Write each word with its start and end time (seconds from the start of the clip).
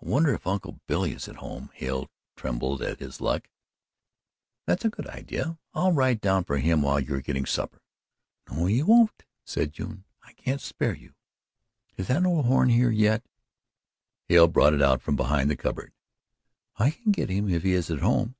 "I 0.00 0.06
wonder 0.06 0.32
if 0.32 0.46
Uncle 0.46 0.78
Billy 0.86 1.10
is 1.10 1.26
at 1.26 1.38
home," 1.42 1.70
Hale 1.74 2.08
trembled 2.36 2.82
at 2.82 3.00
his 3.00 3.20
luck. 3.20 3.48
"That's 4.64 4.84
a 4.84 4.88
good 4.88 5.08
idea. 5.08 5.58
I'll 5.74 5.90
ride 5.90 6.20
down 6.20 6.44
for 6.44 6.58
him 6.58 6.82
while 6.82 7.00
you're 7.00 7.20
getting 7.20 7.46
supper." 7.46 7.82
"No, 8.48 8.66
you 8.66 8.86
won't," 8.86 9.24
said 9.44 9.72
June, 9.72 10.04
"I 10.22 10.34
can't 10.34 10.60
spare 10.60 10.94
you. 10.94 11.14
Is 11.96 12.06
that 12.06 12.24
old 12.24 12.44
horn 12.46 12.68
here 12.68 12.92
yet?" 12.92 13.24
Hale 14.28 14.46
brought 14.46 14.72
it 14.72 14.82
out 14.82 15.02
from 15.02 15.16
behind 15.16 15.50
the 15.50 15.56
cupboard. 15.56 15.92
"I 16.76 16.92
can 16.92 17.10
get 17.10 17.28
him 17.28 17.50
if 17.50 17.64
he 17.64 17.72
is 17.72 17.90
at 17.90 17.98
home." 17.98 18.36